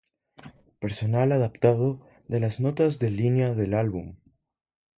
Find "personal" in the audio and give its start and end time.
0.79-1.31